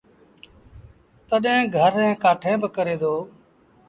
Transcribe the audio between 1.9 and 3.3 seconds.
ريٚݩ ڪآٺيٚن با ڪري دو